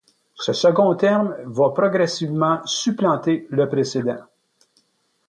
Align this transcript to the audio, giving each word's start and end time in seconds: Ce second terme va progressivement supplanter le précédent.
Ce 0.43 0.51
second 0.53 0.95
terme 0.95 1.35
va 1.45 1.69
progressivement 1.69 2.65
supplanter 2.65 3.45
le 3.51 3.69
précédent. 3.69 4.23